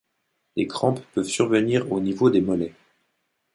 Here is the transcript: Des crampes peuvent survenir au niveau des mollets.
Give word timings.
Des 0.57 0.65
crampes 0.65 1.03
peuvent 1.13 1.27
survenir 1.29 1.91
au 1.91 1.99
niveau 1.99 2.31
des 2.31 2.41
mollets. 2.41 2.73